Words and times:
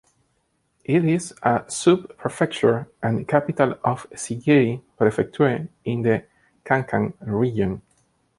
It 0.83 1.05
is 1.05 1.31
a 1.43 1.63
sub-prefecture 1.67 2.89
and 3.03 3.27
capital 3.27 3.75
of 3.83 4.09
Siguiri 4.15 4.81
Prefecture 4.97 5.69
in 5.85 6.01
the 6.01 6.25
Kankan 6.65 7.13
Region. 7.19 7.83